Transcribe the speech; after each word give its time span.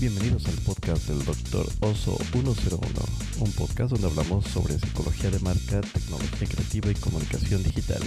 Bienvenidos 0.00 0.46
al 0.46 0.54
podcast 0.64 1.10
del 1.10 1.18
Dr. 1.26 1.66
Oso 1.82 2.16
101, 2.32 2.80
un 3.44 3.52
podcast 3.52 3.92
donde 3.92 4.06
hablamos 4.06 4.46
sobre 4.46 4.78
psicología 4.78 5.28
de 5.28 5.38
marca, 5.40 5.82
tecnología 5.82 6.48
creativa 6.48 6.90
y 6.90 6.94
comunicación 6.94 7.62
digital. 7.62 8.00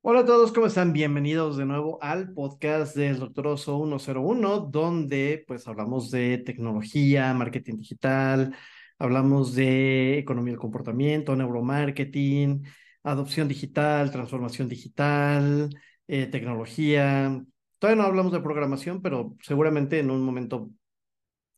Hola 0.00 0.20
a 0.20 0.24
todos, 0.24 0.50
¿cómo 0.50 0.66
están? 0.66 0.92
Bienvenidos 0.92 1.56
de 1.56 1.64
nuevo 1.64 2.02
al 2.02 2.32
podcast 2.32 2.96
del 2.96 3.20
Dr. 3.20 3.46
Oso 3.46 3.78
101, 3.86 4.58
donde 4.62 5.44
pues 5.46 5.68
hablamos 5.68 6.10
de 6.10 6.38
tecnología, 6.38 7.32
marketing 7.34 7.76
digital, 7.76 8.56
hablamos 8.98 9.54
de 9.54 10.18
economía 10.18 10.54
del 10.54 10.60
comportamiento, 10.60 11.36
neuromarketing, 11.36 12.64
adopción 13.04 13.46
digital, 13.46 14.10
transformación 14.10 14.68
digital, 14.68 15.70
eh, 16.08 16.26
tecnología. 16.26 17.40
Todavía 17.78 18.02
no 18.02 18.08
hablamos 18.08 18.32
de 18.32 18.40
programación, 18.40 19.00
pero 19.00 19.36
seguramente 19.40 20.00
en 20.00 20.10
un 20.10 20.24
momento, 20.24 20.68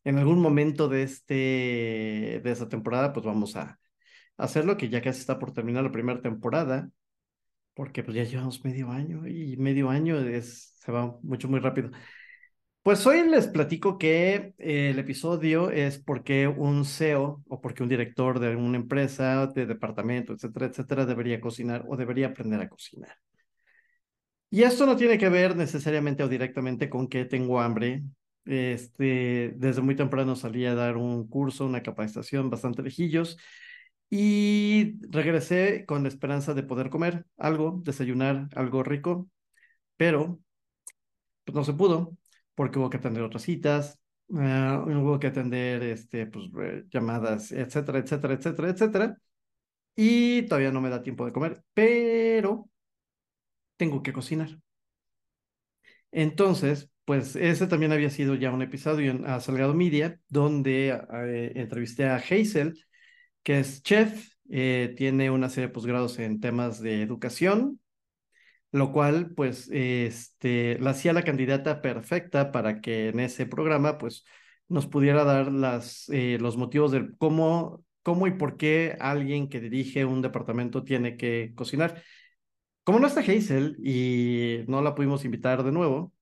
en 0.05 0.17
algún 0.17 0.39
momento 0.41 0.87
de, 0.87 1.03
este, 1.03 1.33
de 2.43 2.51
esta 2.51 2.69
temporada, 2.69 3.11
pues 3.13 3.25
vamos 3.25 3.55
a 3.57 3.79
hacerlo, 4.37 4.77
que 4.77 4.89
ya 4.89 5.01
casi 5.01 5.19
está 5.19 5.39
por 5.39 5.53
terminar 5.53 5.83
la 5.83 5.91
primera 5.91 6.21
temporada, 6.21 6.89
porque 7.73 8.03
pues 8.03 8.15
ya 8.15 8.23
llevamos 8.23 8.63
medio 8.63 8.89
año 8.91 9.27
y 9.27 9.57
medio 9.57 9.89
año 9.89 10.17
es, 10.19 10.75
se 10.79 10.91
va 10.91 11.17
mucho, 11.23 11.49
muy 11.49 11.59
rápido. 11.59 11.91
Pues 12.83 13.05
hoy 13.07 13.27
les 13.27 13.47
platico 13.47 13.97
que 13.97 14.53
eh, 14.59 14.91
el 14.91 14.99
episodio 14.99 15.71
es 15.71 15.97
porque 15.97 16.47
un 16.47 16.85
CEO 16.85 17.43
o 17.47 17.59
porque 17.59 17.81
un 17.81 17.89
director 17.89 18.39
de 18.39 18.55
una 18.55 18.77
empresa, 18.77 19.47
de 19.47 19.65
departamento, 19.65 20.33
etcétera, 20.33 20.67
etcétera, 20.67 21.05
debería 21.07 21.41
cocinar 21.41 21.83
o 21.87 21.97
debería 21.97 22.27
aprender 22.27 22.61
a 22.61 22.69
cocinar. 22.69 23.17
Y 24.51 24.63
esto 24.63 24.85
no 24.85 24.95
tiene 24.95 25.17
que 25.17 25.29
ver 25.29 25.55
necesariamente 25.55 26.23
o 26.23 26.29
directamente 26.29 26.89
con 26.89 27.07
que 27.07 27.25
tengo 27.25 27.59
hambre. 27.59 28.03
Este, 28.45 29.53
desde 29.57 29.81
muy 29.81 29.95
temprano 29.95 30.35
salí 30.35 30.65
a 30.65 30.75
dar 30.75 30.97
un 30.97 31.27
curso, 31.27 31.65
una 31.65 31.83
capacitación 31.83 32.49
bastante 32.49 32.83
lejillos 32.83 33.37
y 34.09 34.99
regresé 35.09 35.85
con 35.85 36.03
la 36.03 36.09
esperanza 36.09 36.53
de 36.53 36.63
poder 36.63 36.89
comer 36.89 37.25
algo, 37.37 37.81
desayunar 37.83 38.49
algo 38.55 38.83
rico, 38.83 39.29
pero 39.97 40.39
pues 41.43 41.55
no 41.55 41.63
se 41.63 41.73
pudo 41.73 42.17
porque 42.55 42.79
hubo 42.79 42.89
que 42.89 42.97
atender 42.97 43.23
otras 43.23 43.43
citas, 43.43 43.99
uh, 44.29 44.37
hubo 44.37 45.19
que 45.19 45.27
atender 45.27 45.83
este, 45.83 46.25
pues, 46.27 46.45
llamadas, 46.89 47.51
etcétera, 47.51 47.99
etcétera, 47.99 48.33
etcétera, 48.35 48.69
etcétera. 48.69 49.17
Y 49.95 50.43
todavía 50.43 50.71
no 50.71 50.81
me 50.81 50.89
da 50.89 51.03
tiempo 51.03 51.25
de 51.25 51.33
comer, 51.33 51.63
pero 51.73 52.69
tengo 53.77 54.01
que 54.03 54.13
cocinar. 54.13 54.59
Entonces, 56.15 56.89
pues 57.03 57.35
ese 57.35 57.67
también 57.67 57.91
había 57.91 58.09
sido 58.09 58.35
ya 58.35 58.51
un 58.53 58.61
episodio 58.61 59.11
en 59.11 59.25
a 59.25 59.41
Salgado 59.41 59.73
Media, 59.73 60.17
donde 60.29 60.97
eh, 61.13 61.51
entrevisté 61.55 62.05
a 62.05 62.15
Hazel, 62.15 62.81
que 63.43 63.59
es 63.59 63.83
chef, 63.83 64.29
eh, 64.49 64.93
tiene 64.95 65.29
una 65.29 65.49
serie 65.49 65.67
de 65.67 65.73
posgrados 65.73 66.17
en 66.19 66.39
temas 66.39 66.79
de 66.79 67.01
educación, 67.01 67.81
lo 68.71 68.93
cual 68.93 69.31
pues 69.35 69.69
este, 69.73 70.79
la 70.79 70.91
hacía 70.91 71.11
la 71.11 71.23
candidata 71.23 71.81
perfecta 71.81 72.53
para 72.53 72.79
que 72.79 73.09
en 73.09 73.19
ese 73.19 73.45
programa 73.45 73.97
pues 73.97 74.23
nos 74.69 74.87
pudiera 74.87 75.25
dar 75.25 75.51
las, 75.51 76.07
eh, 76.09 76.37
los 76.39 76.55
motivos 76.55 76.93
de 76.93 77.09
cómo, 77.17 77.83
cómo 78.03 78.25
y 78.27 78.31
por 78.31 78.55
qué 78.55 78.95
alguien 79.01 79.49
que 79.49 79.59
dirige 79.59 80.05
un 80.05 80.21
departamento 80.21 80.85
tiene 80.85 81.17
que 81.17 81.51
cocinar. 81.55 82.01
Como 82.85 82.99
no 82.99 83.07
está 83.07 83.21
Hazel 83.21 83.77
y 83.83 84.59
no 84.67 84.81
la 84.83 84.95
pudimos 84.95 85.25
invitar 85.25 85.63
de 85.63 85.71
nuevo, 85.71 86.13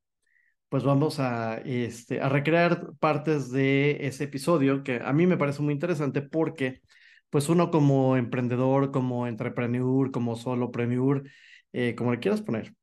pues 0.69 0.83
vamos 0.83 1.19
a, 1.19 1.57
este, 1.59 2.21
a 2.21 2.29
recrear 2.29 2.93
partes 2.99 3.51
de 3.51 4.07
ese 4.07 4.25
episodio 4.25 4.83
que 4.83 5.01
a 5.03 5.13
mí 5.13 5.27
me 5.27 5.37
parece 5.37 5.61
muy 5.61 5.73
interesante 5.73 6.21
porque 6.23 6.81
pues 7.29 7.49
uno 7.49 7.71
como 7.71 8.17
emprendedor, 8.17 8.91
como 8.91 9.27
entrepreneur, 9.27 10.11
como 10.11 10.35
solopreneur, 10.37 11.23
eh, 11.73 11.95
como 11.95 12.13
le 12.13 12.19
quieras 12.19 12.41
poner, 12.41 12.75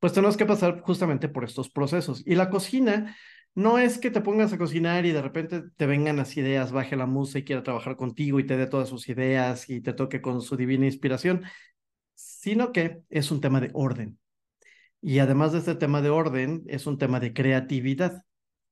pues 0.00 0.12
tenemos 0.12 0.36
que 0.36 0.46
pasar 0.46 0.80
justamente 0.82 1.28
por 1.28 1.44
estos 1.44 1.70
procesos. 1.70 2.22
Y 2.26 2.36
la 2.36 2.50
cocina 2.50 3.16
no 3.54 3.78
es 3.78 3.98
que 3.98 4.10
te 4.10 4.20
pongas 4.20 4.52
a 4.52 4.58
cocinar 4.58 5.06
y 5.06 5.12
de 5.12 5.22
repente 5.22 5.62
te 5.76 5.86
vengan 5.86 6.16
las 6.18 6.36
ideas, 6.36 6.72
baje 6.72 6.96
la 6.96 7.06
musa 7.06 7.38
y 7.38 7.44
quiera 7.44 7.62
trabajar 7.62 7.96
contigo 7.96 8.40
y 8.40 8.46
te 8.46 8.56
dé 8.56 8.66
todas 8.66 8.88
sus 8.88 9.08
ideas 9.08 9.68
y 9.70 9.80
te 9.80 9.94
toque 9.94 10.20
con 10.22 10.42
su 10.42 10.56
divina 10.56 10.86
inspiración, 10.86 11.44
sino 12.46 12.70
que 12.70 13.02
es 13.10 13.32
un 13.32 13.40
tema 13.40 13.60
de 13.60 13.70
orden. 13.74 14.20
Y 15.00 15.18
además 15.18 15.50
de 15.50 15.58
este 15.58 15.74
tema 15.74 16.00
de 16.00 16.10
orden, 16.10 16.62
es 16.68 16.86
un 16.86 16.96
tema 16.96 17.18
de 17.18 17.32
creatividad, 17.32 18.22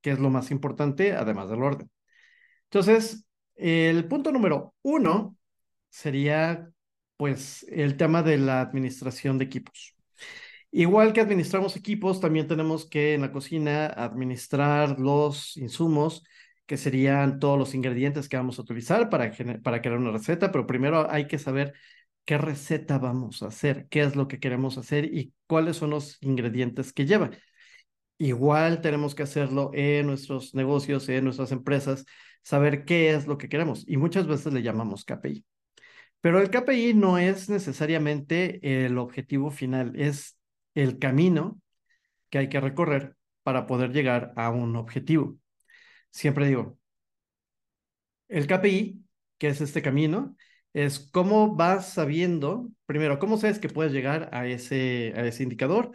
que 0.00 0.12
es 0.12 0.20
lo 0.20 0.30
más 0.30 0.52
importante, 0.52 1.14
además 1.14 1.50
del 1.50 1.60
orden. 1.60 1.90
Entonces, 2.70 3.26
el 3.56 4.06
punto 4.06 4.30
número 4.30 4.76
uno 4.82 5.36
sería 5.90 6.70
pues 7.16 7.66
el 7.68 7.96
tema 7.96 8.22
de 8.22 8.38
la 8.38 8.60
administración 8.60 9.38
de 9.38 9.46
equipos. 9.46 9.96
Igual 10.70 11.12
que 11.12 11.20
administramos 11.20 11.74
equipos, 11.74 12.20
también 12.20 12.46
tenemos 12.46 12.88
que 12.88 13.14
en 13.14 13.22
la 13.22 13.32
cocina 13.32 13.86
administrar 13.86 15.00
los 15.00 15.56
insumos, 15.56 16.22
que 16.64 16.76
serían 16.76 17.40
todos 17.40 17.58
los 17.58 17.74
ingredientes 17.74 18.28
que 18.28 18.36
vamos 18.36 18.56
a 18.60 18.62
utilizar 18.62 19.10
para, 19.10 19.32
para 19.64 19.82
crear 19.82 19.98
una 19.98 20.12
receta, 20.12 20.52
pero 20.52 20.64
primero 20.64 21.10
hay 21.10 21.26
que 21.26 21.40
saber 21.40 21.74
qué 22.24 22.38
receta 22.38 22.98
vamos 22.98 23.42
a 23.42 23.48
hacer, 23.48 23.86
qué 23.88 24.02
es 24.02 24.16
lo 24.16 24.28
que 24.28 24.40
queremos 24.40 24.78
hacer 24.78 25.04
y 25.06 25.34
cuáles 25.46 25.76
son 25.76 25.90
los 25.90 26.18
ingredientes 26.22 26.92
que 26.92 27.06
lleva. 27.06 27.30
Igual 28.18 28.80
tenemos 28.80 29.14
que 29.14 29.24
hacerlo 29.24 29.70
en 29.74 30.06
nuestros 30.06 30.54
negocios, 30.54 31.08
en 31.08 31.24
nuestras 31.24 31.52
empresas, 31.52 32.04
saber 32.42 32.84
qué 32.84 33.14
es 33.14 33.26
lo 33.26 33.38
que 33.38 33.48
queremos 33.48 33.84
y 33.88 33.96
muchas 33.96 34.26
veces 34.26 34.52
le 34.52 34.62
llamamos 34.62 35.04
KPI. 35.04 35.44
Pero 36.20 36.40
el 36.40 36.50
KPI 36.50 36.94
no 36.94 37.18
es 37.18 37.50
necesariamente 37.50 38.86
el 38.86 38.98
objetivo 38.98 39.50
final, 39.50 39.92
es 39.96 40.38
el 40.74 40.98
camino 40.98 41.60
que 42.30 42.38
hay 42.38 42.48
que 42.48 42.60
recorrer 42.60 43.16
para 43.42 43.66
poder 43.66 43.92
llegar 43.92 44.32
a 44.36 44.50
un 44.50 44.76
objetivo. 44.76 45.36
Siempre 46.10 46.46
digo, 46.48 46.78
el 48.28 48.46
KPI, 48.46 49.04
que 49.38 49.48
es 49.48 49.60
este 49.60 49.82
camino, 49.82 50.36
es 50.74 50.98
cómo 51.12 51.56
vas 51.56 51.88
sabiendo, 51.94 52.68
primero, 52.86 53.18
cómo 53.18 53.38
sabes 53.38 53.58
que 53.58 53.68
puedes 53.70 53.92
llegar 53.92 54.28
a 54.32 54.46
ese, 54.46 55.14
a 55.16 55.24
ese 55.26 55.42
indicador 55.44 55.92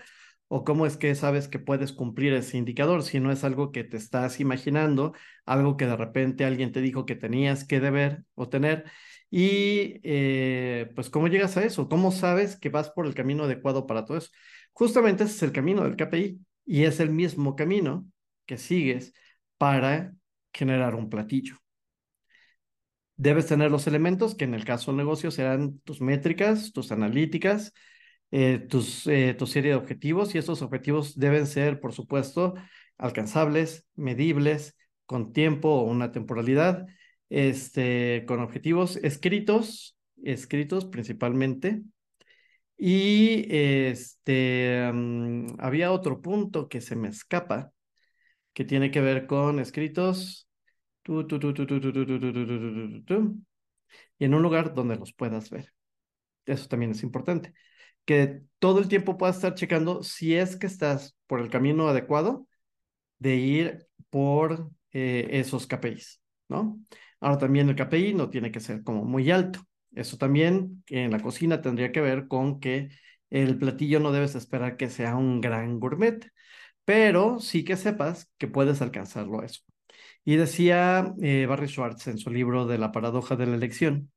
o 0.48 0.64
cómo 0.64 0.86
es 0.88 0.98
que 0.98 1.14
sabes 1.16 1.48
que 1.48 1.60
puedes 1.60 1.94
cumplir 1.94 2.34
ese 2.34 2.58
indicador 2.58 3.04
si 3.04 3.20
no 3.20 3.32
es 3.32 3.44
algo 3.44 3.72
que 3.72 3.84
te 3.84 3.98
estás 3.98 4.40
imaginando, 4.40 5.14
algo 5.46 5.78
que 5.78 5.86
de 5.86 5.96
repente 5.96 6.46
alguien 6.46 6.72
te 6.72 6.82
dijo 6.82 7.06
que 7.06 7.16
tenías 7.16 7.66
que 7.66 7.80
deber 7.80 8.24
o 8.36 8.50
tener 8.50 8.86
y 9.30 10.00
eh, 10.04 10.92
pues, 10.96 11.10
¿cómo 11.10 11.28
llegas 11.28 11.56
a 11.58 11.64
eso? 11.64 11.88
¿Cómo 11.90 12.12
sabes 12.12 12.58
que 12.58 12.70
vas 12.70 12.90
por 12.90 13.06
el 13.06 13.14
camino 13.14 13.44
adecuado 13.44 13.86
para 13.86 14.06
todo 14.06 14.18
eso? 14.18 14.30
Justamente 14.74 15.24
ese 15.24 15.34
es 15.36 15.44
el 15.44 15.52
camino 15.52 15.84
del 15.84 15.96
KPI 15.96 16.40
y 16.66 16.84
es 16.86 17.00
el 17.00 17.12
mismo 17.12 17.56
camino 17.56 18.08
que 18.46 18.58
sigues 18.58 19.14
para 19.58 20.14
generar 20.54 20.96
un 20.96 21.10
platillo. 21.10 21.58
Debes 23.20 23.48
tener 23.48 23.70
los 23.70 23.86
elementos 23.86 24.34
que 24.34 24.46
en 24.46 24.54
el 24.54 24.64
caso 24.64 24.92
del 24.92 24.98
negocio 25.00 25.30
serán 25.30 25.80
tus 25.80 26.00
métricas, 26.00 26.72
tus 26.72 26.94
analíticas, 26.94 27.74
eh, 28.32 28.60
tus, 28.60 29.08
eh, 29.08 29.36
tu 29.38 29.46
serie 29.46 29.72
de 29.72 29.78
objetivos 29.78 30.34
y 30.34 30.38
esos 30.38 30.62
objetivos 30.62 31.20
deben 31.20 31.46
ser, 31.46 31.82
por 31.82 31.92
supuesto, 31.92 32.54
alcanzables, 32.98 33.86
medibles, 33.96 34.78
con 35.06 35.34
tiempo 35.34 35.70
o 35.70 35.84
una 35.84 36.14
temporalidad 36.14 36.88
este, 37.30 38.24
con 38.26 38.40
objetivos 38.40 38.96
escritos, 38.96 39.98
escritos 40.24 40.86
principalmente. 40.86 41.82
Y 42.78 43.48
este, 43.54 44.90
mm, 44.94 45.58
había 45.60 45.92
otro 45.92 46.22
punto 46.22 46.70
que 46.70 46.80
se 46.80 46.96
me 46.96 47.10
escapa, 47.10 47.74
que 48.54 48.64
tiene 48.64 48.92
que 48.92 49.02
ver 49.02 49.28
con 49.28 49.60
escritos 49.60 50.49
y 54.18 54.26
en 54.26 54.34
un 54.34 54.42
lugar 54.42 54.74
donde 54.74 54.96
los 54.96 55.14
puedas 55.14 55.50
ver. 55.50 55.74
Eso 56.46 56.68
también 56.68 56.92
es 56.92 57.04
importante. 57.04 57.54
Que 58.06 58.42
todo 58.60 58.80
el 58.80 58.88
tiempo 58.88 59.18
puedas 59.18 59.38
estar 59.38 59.56
checando 59.56 60.04
si 60.04 60.36
es 60.36 60.56
que 60.58 60.68
estás 60.68 61.16
por 61.28 61.42
el 61.42 61.50
camino 61.50 61.88
adecuado 61.90 62.48
de 63.20 63.36
ir 63.36 63.88
por 64.10 64.72
eh, 64.92 65.28
esos 65.32 65.68
KPIs, 65.68 66.22
¿no? 66.50 66.80
Ahora 67.20 67.38
también 67.38 67.70
el 67.70 67.76
KPI 67.76 68.14
no 68.14 68.30
tiene 68.30 68.52
que 68.52 68.60
ser 68.60 68.84
como 68.84 69.06
muy 69.06 69.32
alto. 69.32 69.62
Eso 69.94 70.18
también 70.18 70.84
en 70.88 71.12
la 71.12 71.20
cocina 71.22 71.62
tendría 71.62 71.92
que 71.92 72.02
ver 72.02 72.28
con 72.28 72.60
que 72.60 72.90
el 73.30 73.58
platillo 73.58 74.00
no 74.00 74.12
debes 74.12 74.36
esperar 74.36 74.78
que 74.78 74.90
sea 74.90 75.16
un 75.16 75.42
gran 75.42 75.80
gourmet, 75.80 76.32
pero 76.86 77.40
sí 77.40 77.64
que 77.64 77.78
sepas 77.78 78.32
que 78.38 78.48
puedes 78.48 78.82
alcanzarlo 78.82 79.44
eso. 79.44 79.62
Y 80.30 80.36
decía 80.36 81.16
eh, 81.24 81.48
Barry 81.48 81.68
Schwartz 81.68 82.06
en 82.06 82.20
su 82.20 82.30
libro 82.30 82.68
de 82.68 82.78
la 82.78 82.92
paradoja 82.92 83.36
de 83.36 83.48
la 83.48 83.56
elección, 83.56 84.12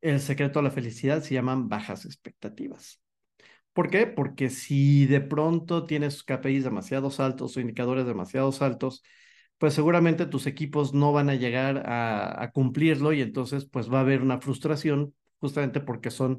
el 0.00 0.20
secreto 0.20 0.60
a 0.60 0.62
la 0.62 0.70
felicidad 0.70 1.20
se 1.20 1.34
llaman 1.34 1.68
bajas 1.68 2.04
expectativas. 2.04 3.02
¿Por 3.72 3.90
qué? 3.90 4.06
Porque 4.06 4.50
si 4.50 5.04
de 5.06 5.20
pronto 5.20 5.84
tienes 5.84 6.22
KPIs 6.22 6.62
demasiado 6.62 7.10
altos 7.18 7.56
o 7.56 7.60
indicadores 7.60 8.06
demasiado 8.06 8.52
altos, 8.60 9.02
pues 9.58 9.74
seguramente 9.74 10.26
tus 10.26 10.46
equipos 10.46 10.94
no 10.94 11.12
van 11.12 11.28
a 11.28 11.34
llegar 11.34 11.82
a, 11.86 12.52
cumplirlo 12.52 13.12
y 13.12 13.20
entonces 13.20 13.66
pues 13.66 13.92
va 13.92 13.98
a 13.98 14.02
haber 14.02 14.22
una 14.22 14.40
frustración 14.40 15.12
justamente 15.40 15.80
porque 15.80 16.12
son 16.12 16.38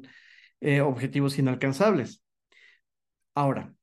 eh, 0.60 0.80
objetivos 0.80 1.38
inalcanzables. 1.38 2.22
Ahora, 3.34 3.74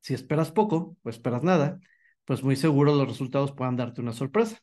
si 0.00 0.12
esperas 0.12 0.52
poco 0.52 0.98
o 1.02 1.08
esperas 1.08 1.42
nada, 1.42 1.80
pues 2.24 2.42
muy 2.42 2.56
seguro 2.56 2.94
los 2.94 3.08
resultados 3.08 3.52
puedan 3.52 3.76
darte 3.76 4.00
una 4.00 4.12
sorpresa, 4.12 4.58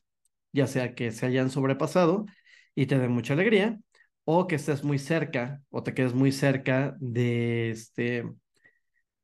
ya 0.52 0.66
sea 0.66 0.94
que 0.94 1.12
se 1.12 1.26
hayan 1.26 1.50
sobrepasado 1.50 2.26
y 2.74 2.86
te 2.86 2.98
den 2.98 3.12
mucha 3.12 3.34
alegría, 3.34 3.78
o 4.24 4.46
que 4.46 4.56
estés 4.56 4.84
muy 4.84 4.98
cerca 4.98 5.62
o 5.70 5.82
te 5.82 5.94
quedes 5.94 6.14
muy 6.14 6.32
cerca 6.32 6.96
de, 7.00 7.70
este, 7.70 8.24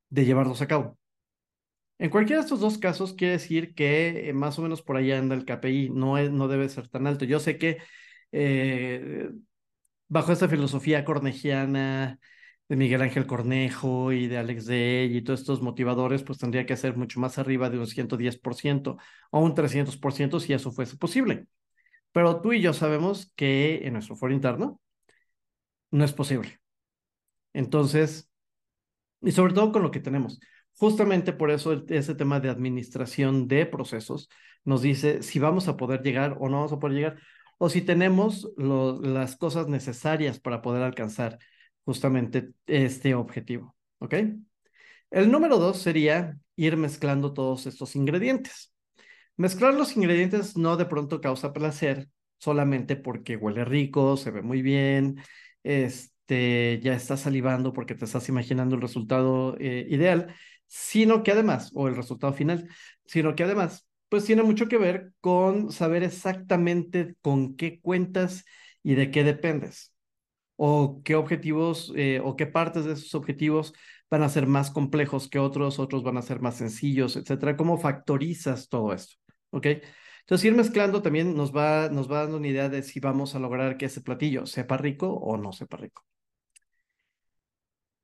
de 0.09 0.25
llevarlos 0.25 0.61
a 0.61 0.67
cabo. 0.67 0.97
En 1.97 2.09
cualquiera 2.09 2.41
de 2.41 2.45
estos 2.45 2.61
dos 2.61 2.77
casos 2.77 3.13
quiere 3.13 3.33
decir 3.33 3.73
que 3.75 4.29
eh, 4.29 4.33
más 4.33 4.57
o 4.57 4.61
menos 4.61 4.81
por 4.81 4.95
allá 4.97 5.19
anda 5.19 5.35
el 5.35 5.45
KPI, 5.45 5.89
no, 5.89 6.17
no 6.29 6.47
debe 6.47 6.69
ser 6.69 6.87
tan 6.87 7.07
alto. 7.07 7.25
Yo 7.25 7.39
sé 7.39 7.57
que 7.57 7.77
eh, 8.31 9.29
bajo 10.07 10.31
esta 10.31 10.47
filosofía 10.47 11.03
cornegiana 11.05 12.19
de 12.69 12.75
Miguel 12.75 13.01
Ángel 13.01 13.25
Cornejo 13.27 14.11
y 14.13 14.27
de 14.27 14.37
Alex 14.37 14.67
Day 14.67 15.15
y 15.17 15.21
todos 15.23 15.41
estos 15.41 15.61
motivadores, 15.61 16.23
pues 16.23 16.37
tendría 16.39 16.65
que 16.65 16.77
ser 16.77 16.95
mucho 16.95 17.19
más 17.19 17.39
arriba 17.39 17.69
de 17.69 17.79
un 17.79 17.87
110% 17.87 18.97
o 19.31 19.39
un 19.39 19.55
300% 19.55 20.39
si 20.39 20.53
eso 20.53 20.71
fuese 20.71 20.97
posible. 20.97 21.47
Pero 22.11 22.41
tú 22.41 22.53
y 22.53 22.61
yo 22.61 22.73
sabemos 22.73 23.33
que 23.35 23.81
en 23.87 23.93
nuestro 23.93 24.15
foro 24.15 24.33
interno 24.33 24.79
no 25.91 26.05
es 26.05 26.13
posible. 26.13 26.59
Entonces, 27.53 28.29
y 29.21 29.31
sobre 29.31 29.53
todo 29.53 29.71
con 29.71 29.83
lo 29.83 29.91
que 29.91 29.99
tenemos. 29.99 30.39
Justamente 30.77 31.33
por 31.33 31.51
eso 31.51 31.83
ese 31.89 32.15
tema 32.15 32.39
de 32.39 32.49
administración 32.49 33.47
de 33.47 33.65
procesos 33.65 34.29
nos 34.63 34.81
dice 34.81 35.23
si 35.23 35.39
vamos 35.39 35.67
a 35.67 35.75
poder 35.75 36.01
llegar 36.03 36.37
o 36.39 36.49
no 36.49 36.57
vamos 36.57 36.73
a 36.73 36.79
poder 36.79 36.95
llegar, 36.95 37.19
o 37.57 37.69
si 37.69 37.81
tenemos 37.81 38.49
las 38.57 39.35
cosas 39.35 39.67
necesarias 39.67 40.39
para 40.39 40.61
poder 40.61 40.83
alcanzar 40.83 41.39
justamente 41.89 42.51
este 42.67 43.15
objetivo. 43.15 43.75
¿Ok? 43.97 44.13
El 45.09 45.31
número 45.31 45.57
dos 45.57 45.81
sería 45.81 46.37
ir 46.55 46.77
mezclando 46.77 47.33
todos 47.33 47.65
estos 47.65 47.95
ingredientes. 47.95 48.71
Mezclar 49.37 49.73
los 49.73 49.97
ingredientes 49.97 50.55
no 50.55 50.77
de 50.77 50.85
pronto 50.85 51.19
causa 51.19 51.51
placer 51.51 52.07
solamente 52.37 52.95
porque 52.95 53.37
huele 53.37 53.65
rico, 53.65 54.17
se 54.17 54.29
ve 54.29 54.43
muy 54.43 54.61
bien, 54.61 55.17
este, 55.63 56.79
ya 56.83 56.93
estás 56.93 57.21
salivando 57.21 57.73
porque 57.73 57.95
te 57.95 58.05
estás 58.05 58.29
imaginando 58.29 58.75
el 58.75 58.81
resultado 58.81 59.57
eh, 59.59 59.87
ideal, 59.89 60.35
sino 60.67 61.23
que 61.23 61.31
además, 61.31 61.71
o 61.73 61.87
el 61.87 61.95
resultado 61.95 62.33
final, 62.33 62.69
sino 63.05 63.33
que 63.35 63.45
además, 63.45 63.87
pues 64.09 64.25
tiene 64.25 64.43
mucho 64.43 64.67
que 64.67 64.77
ver 64.77 65.11
con 65.21 65.71
saber 65.71 66.03
exactamente 66.03 67.15
con 67.21 67.55
qué 67.55 67.79
cuentas 67.79 68.45
y 68.83 68.93
de 68.93 69.09
qué 69.09 69.23
dependes, 69.23 69.95
o 70.61 71.01
qué 71.03 71.15
objetivos 71.15 71.93
eh, 71.95 72.21
o 72.23 72.35
qué 72.35 72.45
partes 72.45 72.83
de 72.85 72.93
esos 72.93 73.15
objetivos 73.15 73.73
van 74.09 74.23
a 74.23 74.29
ser 74.29 74.45
más 74.45 74.71
complejos 74.71 75.29
que 75.29 75.39
otros, 75.39 75.79
otros 75.79 76.03
van 76.03 76.17
a 76.17 76.21
ser 76.21 76.41
más 76.41 76.57
sencillos, 76.57 77.15
etcétera. 77.15 77.55
¿Cómo 77.55 77.77
factorizas 77.77 78.67
todo 78.67 78.93
esto? 78.93 79.15
¿Ok? 79.51 79.67
Entonces, 80.21 80.45
ir 80.45 80.55
mezclando 80.55 81.01
también 81.01 81.35
nos 81.35 81.55
va, 81.55 81.89
nos 81.89 82.11
va 82.11 82.21
dando 82.23 82.37
una 82.37 82.47
idea 82.49 82.69
de 82.69 82.83
si 82.83 82.99
vamos 82.99 83.35
a 83.35 83.39
lograr 83.39 83.77
que 83.77 83.85
ese 83.85 84.01
platillo 84.01 84.45
sepa 84.45 84.77
rico 84.77 85.07
o 85.13 85.37
no 85.37 85.53
sepa 85.53 85.77
rico. 85.77 86.03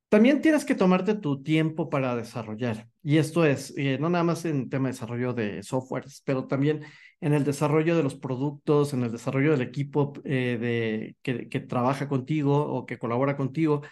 También 0.08 0.40
tienes 0.40 0.64
que 0.64 0.76
tomarte 0.76 1.14
tu 1.14 1.42
tiempo 1.42 1.90
para 1.90 2.14
desarrollar. 2.14 2.88
Y 3.02 3.18
esto 3.18 3.44
es, 3.44 3.74
eh, 3.76 3.98
no 4.00 4.08
nada 4.08 4.24
más 4.24 4.44
en 4.44 4.70
tema 4.70 4.88
de 4.88 4.92
desarrollo 4.92 5.32
de 5.34 5.62
softwares, 5.64 6.22
pero 6.24 6.46
también 6.46 6.84
en 7.20 7.32
el 7.34 7.44
desarrollo 7.44 7.96
de 7.96 8.02
los 8.04 8.14
productos, 8.14 8.92
en 8.92 9.02
el 9.02 9.10
desarrollo 9.10 9.50
del 9.52 9.62
equipo 9.62 10.12
eh, 10.24 10.58
de, 10.60 11.16
que, 11.22 11.60
trabaja 11.60 12.08
contigo 12.08 12.56
o 12.56 12.86
que 12.86 12.98
colabora 12.98 13.36
contigo, 13.36 13.82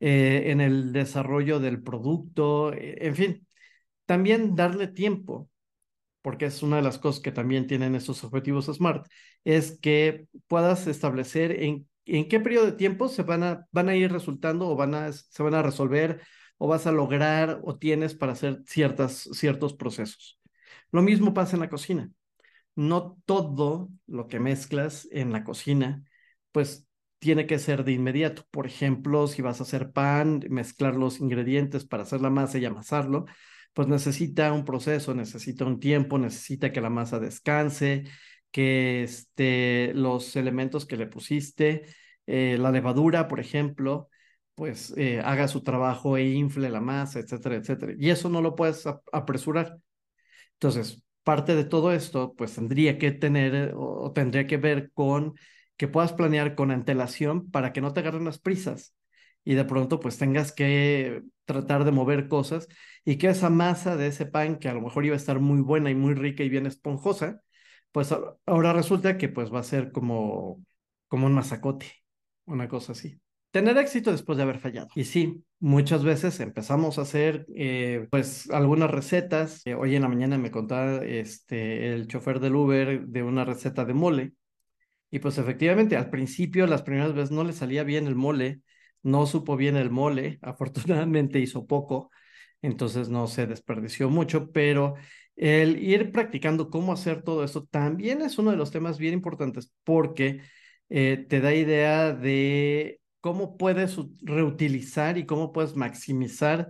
eh, 0.00 0.44
en 0.46 0.60
el 0.60 0.92
desarrollo 0.92 1.60
del 1.60 1.82
producto, 1.82 2.72
en 2.74 3.16
fin, 3.16 3.46
también 4.06 4.54
darle 4.54 4.88
tiempo 4.88 5.50
porque 6.22 6.46
es 6.46 6.62
una 6.62 6.76
de 6.76 6.82
las 6.82 6.98
cosas 6.98 7.22
que 7.22 7.32
también 7.32 7.66
tienen 7.66 7.94
estos 7.94 8.22
objetivos 8.24 8.66
SMART, 8.66 9.06
es 9.44 9.78
que 9.80 10.26
puedas 10.46 10.86
establecer 10.86 11.62
en, 11.62 11.87
en 12.16 12.28
qué 12.28 12.40
periodo 12.40 12.66
de 12.66 12.72
tiempo 12.72 13.08
se 13.08 13.22
van 13.22 13.42
a, 13.42 13.66
van 13.72 13.88
a 13.88 13.96
ir 13.96 14.10
resultando 14.10 14.68
o 14.68 14.76
van 14.76 14.94
a, 14.94 15.12
se 15.12 15.42
van 15.42 15.54
a 15.54 15.62
resolver 15.62 16.22
o 16.56 16.68
vas 16.68 16.86
a 16.86 16.92
lograr 16.92 17.60
o 17.62 17.76
tienes 17.76 18.14
para 18.14 18.32
hacer 18.32 18.62
ciertas, 18.66 19.28
ciertos 19.32 19.74
procesos. 19.74 20.40
Lo 20.90 21.02
mismo 21.02 21.34
pasa 21.34 21.56
en 21.56 21.60
la 21.60 21.68
cocina. 21.68 22.10
No 22.74 23.18
todo 23.26 23.90
lo 24.06 24.28
que 24.28 24.40
mezclas 24.40 25.08
en 25.10 25.32
la 25.32 25.44
cocina, 25.44 26.04
pues 26.52 26.86
tiene 27.18 27.46
que 27.46 27.58
ser 27.58 27.84
de 27.84 27.92
inmediato. 27.92 28.44
Por 28.50 28.66
ejemplo, 28.66 29.26
si 29.26 29.42
vas 29.42 29.60
a 29.60 29.64
hacer 29.64 29.92
pan, 29.92 30.40
mezclar 30.48 30.94
los 30.94 31.20
ingredientes 31.20 31.84
para 31.84 32.04
hacer 32.04 32.20
la 32.20 32.30
masa 32.30 32.58
y 32.58 32.64
amasarlo, 32.64 33.26
pues 33.72 33.88
necesita 33.88 34.52
un 34.52 34.64
proceso, 34.64 35.14
necesita 35.14 35.64
un 35.64 35.80
tiempo, 35.80 36.18
necesita 36.18 36.72
que 36.72 36.80
la 36.80 36.90
masa 36.90 37.18
descanse, 37.18 38.04
que 38.50 39.02
este, 39.02 39.92
los 39.94 40.36
elementos 40.36 40.86
que 40.86 40.96
le 40.96 41.06
pusiste, 41.06 41.86
eh, 42.26 42.56
la 42.58 42.70
levadura, 42.70 43.28
por 43.28 43.40
ejemplo, 43.40 44.08
pues 44.54 44.92
eh, 44.96 45.20
haga 45.24 45.48
su 45.48 45.62
trabajo 45.62 46.16
e 46.16 46.30
infle 46.30 46.70
la 46.70 46.80
masa, 46.80 47.20
etcétera, 47.20 47.56
etcétera. 47.56 47.94
Y 47.98 48.10
eso 48.10 48.28
no 48.28 48.42
lo 48.42 48.54
puedes 48.56 48.84
apresurar. 49.12 49.78
Entonces, 50.54 51.02
parte 51.22 51.54
de 51.54 51.64
todo 51.64 51.92
esto, 51.92 52.34
pues 52.36 52.54
tendría 52.54 52.98
que 52.98 53.12
tener 53.12 53.72
o 53.76 54.12
tendría 54.12 54.46
que 54.46 54.56
ver 54.56 54.90
con 54.92 55.34
que 55.76 55.88
puedas 55.88 56.12
planear 56.12 56.54
con 56.54 56.70
antelación 56.70 57.50
para 57.50 57.72
que 57.72 57.80
no 57.80 57.92
te 57.92 58.00
agarren 58.00 58.24
las 58.24 58.38
prisas 58.38 58.94
y 59.44 59.54
de 59.54 59.64
pronto 59.64 60.00
pues 60.00 60.18
tengas 60.18 60.52
que 60.52 61.22
tratar 61.44 61.84
de 61.84 61.92
mover 61.92 62.28
cosas 62.28 62.68
y 63.04 63.16
que 63.16 63.28
esa 63.28 63.50
masa 63.50 63.96
de 63.96 64.08
ese 64.08 64.26
pan 64.26 64.58
que 64.58 64.68
a 64.68 64.74
lo 64.74 64.80
mejor 64.82 65.04
iba 65.06 65.14
a 65.14 65.16
estar 65.16 65.38
muy 65.40 65.60
buena 65.60 65.90
y 65.90 65.94
muy 65.94 66.14
rica 66.14 66.42
y 66.42 66.48
bien 66.48 66.66
esponjosa, 66.66 67.40
pues 67.92 68.14
ahora 68.46 68.72
resulta 68.72 69.18
que 69.18 69.28
pues 69.28 69.52
va 69.52 69.60
a 69.60 69.64
ser 69.64 69.92
como, 69.92 70.64
como 71.08 71.26
un 71.26 71.34
masacote, 71.34 71.86
una 72.46 72.68
cosa 72.68 72.92
así. 72.92 73.20
Tener 73.50 73.78
éxito 73.78 74.12
después 74.12 74.36
de 74.36 74.42
haber 74.44 74.58
fallado. 74.58 74.88
Y 74.94 75.04
sí, 75.04 75.42
muchas 75.58 76.04
veces 76.04 76.38
empezamos 76.40 76.98
a 76.98 77.02
hacer 77.02 77.46
eh, 77.56 78.06
pues 78.10 78.50
algunas 78.50 78.90
recetas. 78.90 79.62
Eh, 79.66 79.74
hoy 79.74 79.96
en 79.96 80.02
la 80.02 80.08
mañana 80.08 80.36
me 80.36 80.50
contaba 80.50 81.04
este, 81.04 81.94
el 81.94 82.06
chofer 82.06 82.40
del 82.40 82.56
Uber 82.56 83.06
de 83.06 83.22
una 83.22 83.44
receta 83.44 83.84
de 83.84 83.94
mole. 83.94 84.32
Y 85.10 85.20
pues 85.20 85.38
efectivamente 85.38 85.96
al 85.96 86.10
principio, 86.10 86.66
las 86.66 86.82
primeras 86.82 87.14
veces 87.14 87.30
no 87.30 87.42
le 87.42 87.54
salía 87.54 87.84
bien 87.84 88.06
el 88.06 88.14
mole 88.14 88.60
no 89.02 89.26
supo 89.26 89.56
bien 89.56 89.76
el 89.76 89.90
mole, 89.90 90.38
afortunadamente 90.42 91.40
hizo 91.40 91.66
poco, 91.66 92.10
entonces 92.62 93.08
no 93.08 93.26
se 93.26 93.46
desperdició 93.46 94.10
mucho, 94.10 94.50
pero 94.52 94.94
el 95.38 95.82
ir 95.82 96.10
practicando 96.12 96.68
cómo 96.68 96.92
hacer 96.92 97.22
todo 97.22 97.44
esto 97.44 97.64
también 97.64 98.22
es 98.22 98.38
uno 98.38 98.50
de 98.50 98.56
los 98.56 98.72
temas 98.72 98.98
bien 98.98 99.14
importantes 99.14 99.72
porque 99.84 100.42
eh, 100.88 101.26
te 101.28 101.40
da 101.40 101.54
idea 101.54 102.12
de 102.12 103.00
cómo 103.20 103.56
puedes 103.56 103.96
reutilizar 104.20 105.16
y 105.16 105.26
cómo 105.26 105.52
puedes 105.52 105.76
maximizar 105.76 106.68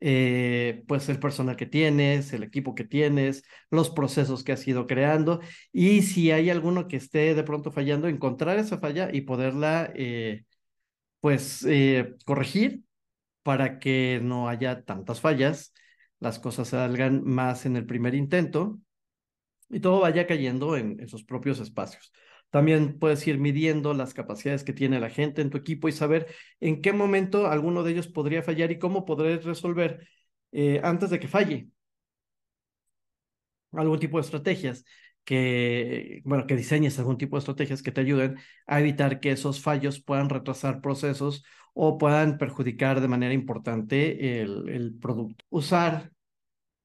eh, 0.00 0.84
pues 0.86 1.08
el 1.08 1.18
personal 1.18 1.56
que 1.56 1.66
tienes, 1.66 2.32
el 2.32 2.44
equipo 2.44 2.74
que 2.76 2.84
tienes, 2.84 3.42
los 3.70 3.90
procesos 3.90 4.44
que 4.44 4.52
has 4.52 4.66
ido 4.68 4.86
creando 4.86 5.40
y 5.72 6.02
si 6.02 6.30
hay 6.30 6.50
alguno 6.50 6.86
que 6.86 6.98
esté 6.98 7.34
de 7.34 7.42
pronto 7.42 7.72
fallando, 7.72 8.06
encontrar 8.08 8.58
esa 8.58 8.78
falla 8.78 9.10
y 9.12 9.22
poderla 9.22 9.90
eh, 9.96 10.44
pues 11.20 11.66
corregir 12.24 12.82
para 13.42 13.78
que 13.80 14.20
no 14.22 14.48
haya 14.48 14.84
tantas 14.84 15.20
fallas, 15.20 15.72
las 16.20 16.38
cosas 16.38 16.68
salgan 16.68 17.22
más 17.24 17.66
en 17.66 17.76
el 17.76 17.86
primer 17.86 18.14
intento 18.14 18.80
y 19.68 19.80
todo 19.80 20.00
vaya 20.00 20.26
cayendo 20.26 20.76
en, 20.76 21.00
esos 21.00 21.24
propios 21.24 21.60
espacios. 21.60 22.12
También 22.50 22.98
puedes 22.98 23.26
ir 23.26 23.38
midiendo 23.38 23.92
las 23.94 24.14
capacidades 24.14 24.64
que 24.64 24.72
tiene 24.72 25.00
la 25.00 25.10
gente 25.10 25.42
en 25.42 25.50
tu 25.50 25.58
equipo 25.58 25.88
y 25.88 25.92
saber 25.92 26.26
en 26.60 26.80
qué 26.80 26.92
momento 26.92 27.48
alguno 27.48 27.82
de 27.82 27.92
ellos 27.92 28.08
podría 28.08 28.42
fallar 28.42 28.70
y 28.70 28.78
cómo 28.78 29.04
podrás 29.04 29.44
resolver 29.44 30.08
eh, 30.52 30.80
antes 30.84 31.10
de 31.10 31.20
que 31.20 31.28
falle. 31.28 31.68
Algún 33.72 33.98
tipo 33.98 34.18
de 34.18 34.22
estrategias 34.22 34.84
que, 35.26 36.22
bueno, 36.24 36.46
que 36.46 36.56
diseñes 36.56 36.98
algún 36.98 37.18
tipo 37.18 37.36
de 37.36 37.40
estrategias 37.40 37.82
que 37.82 37.92
te 37.92 38.00
ayuden 38.00 38.38
a 38.66 38.80
evitar 38.80 39.20
que 39.20 39.32
esos 39.32 39.60
fallos 39.60 40.00
puedan 40.00 40.30
retrasar 40.30 40.80
procesos 40.80 41.44
o 41.74 41.98
puedan 41.98 42.38
perjudicar 42.38 43.00
de 43.02 43.08
manera 43.08 43.34
importante 43.34 44.40
el, 44.40 44.68
el 44.70 44.94
producto. 44.98 45.44
Usar 45.50 46.12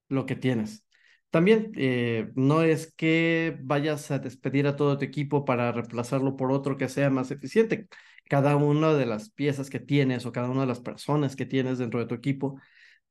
lo 0.10 0.26
que 0.26 0.36
tienes. 0.36 0.86
También 1.30 1.72
eh, 1.78 2.32
no 2.36 2.62
es 2.64 2.94
que 2.94 3.58
vayas 3.62 4.12
a 4.12 4.20
despedir 4.20 4.68
a 4.68 4.76
todo 4.76 4.98
tu 4.98 5.06
equipo 5.06 5.46
para 5.46 5.72
reemplazarlo 5.72 6.36
por 6.36 6.52
otro 6.52 6.78
que 6.78 6.90
sea 6.90 7.10
más 7.10 7.32
eficiente. 7.32 7.88
Cada 8.30 8.56
una 8.58 8.94
de 8.94 9.06
las 9.06 9.30
piezas 9.30 9.70
que 9.70 9.80
tienes 9.80 10.26
o 10.26 10.32
cada 10.32 10.50
una 10.50 10.62
de 10.62 10.68
las 10.68 10.82
personas 10.82 11.36
que 11.36 11.46
tienes 11.46 11.78
dentro 11.78 12.00
de 12.00 12.06
tu 12.08 12.16
equipo 12.16 12.60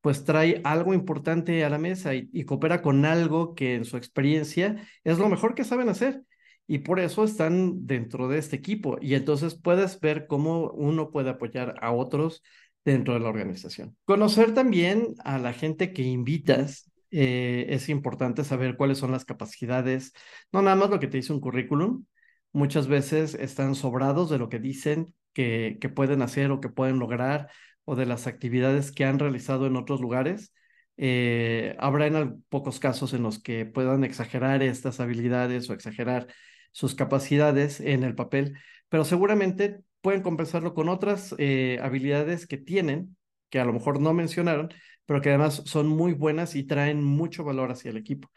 pues 0.00 0.24
trae 0.24 0.60
algo 0.64 0.94
importante 0.94 1.64
a 1.64 1.70
la 1.70 1.78
mesa 1.78 2.14
y, 2.14 2.28
y, 2.32 2.44
coopera 2.44 2.82
con 2.82 3.04
algo 3.04 3.54
que 3.54 3.74
en 3.74 3.84
su 3.84 3.96
experiencia 3.96 4.86
es 5.04 5.18
lo 5.18 5.28
mejor 5.28 5.54
que 5.54 5.64
saben 5.64 5.88
hacer. 5.88 6.22
Y 6.66 6.78
por 6.78 7.00
eso 7.00 7.24
están 7.24 7.86
dentro 7.86 8.28
de 8.28 8.38
este 8.38 8.54
equipo. 8.54 8.96
Y 9.00 9.14
entonces 9.14 9.56
puedes 9.56 9.98
ver 9.98 10.28
cómo 10.28 10.70
uno 10.70 11.10
puede 11.10 11.30
apoyar 11.30 11.74
a 11.80 11.90
otros 11.90 12.42
dentro 12.84 13.14
de 13.14 13.20
la 13.20 13.28
organización. 13.28 13.96
Conocer 14.04 14.54
también 14.54 15.14
a 15.24 15.38
la 15.38 15.52
gente 15.52 15.92
que 15.92 16.02
invitas. 16.02 16.90
Eh, 17.10 17.66
es 17.70 17.88
importante 17.88 18.44
saber 18.44 18.76
cuáles 18.76 18.98
son 18.98 19.10
las 19.10 19.24
capacidades, 19.24 20.12
no 20.52 20.62
nada 20.62 20.76
más 20.76 20.90
lo 20.90 21.00
que 21.00 21.08
te 21.08 21.16
dice 21.16 21.32
un 21.32 21.40
currículum. 21.40 22.04
Muchas 22.52 22.86
veces 22.86 23.34
están 23.34 23.74
sobrados 23.74 24.30
de 24.30 24.38
lo 24.38 24.48
que 24.48 24.60
dicen 24.60 25.14
que, 25.32 25.78
que 25.80 25.88
pueden 25.88 26.22
hacer 26.22 26.52
o 26.52 26.60
que 26.60 26.68
pueden 26.68 27.00
lograr 27.00 27.48
o 27.90 27.96
de 27.96 28.06
las 28.06 28.28
actividades 28.28 28.92
que 28.92 29.04
han 29.04 29.18
realizado 29.18 29.66
en 29.66 29.74
otros 29.74 30.00
lugares. 30.00 30.52
Eh, 30.96 31.74
habrá 31.80 32.32
pocos 32.48 32.78
casos 32.78 33.14
en 33.14 33.24
los 33.24 33.42
que 33.42 33.66
puedan 33.66 34.04
exagerar 34.04 34.62
estas 34.62 35.00
habilidades 35.00 35.68
o 35.68 35.72
exagerar 35.74 36.28
sus 36.70 36.94
capacidades 36.94 37.80
en 37.80 38.04
el 38.04 38.14
papel, 38.14 38.56
pero 38.88 39.04
seguramente 39.04 39.80
pueden 40.02 40.22
compensarlo 40.22 40.72
con 40.72 40.88
otras 40.88 41.34
eh, 41.38 41.80
habilidades 41.82 42.46
que 42.46 42.58
tienen, 42.58 43.16
que 43.48 43.58
a 43.58 43.64
lo 43.64 43.72
mejor 43.72 44.00
no 44.00 44.14
mencionaron, 44.14 44.72
pero 45.04 45.20
que 45.20 45.30
además 45.30 45.64
son 45.66 45.88
muy 45.88 46.12
buenas 46.12 46.54
y 46.54 46.62
traen 46.62 47.02
mucho 47.02 47.42
valor 47.42 47.72
hacia 47.72 47.90
el 47.90 47.96
equipo. 47.96 48.30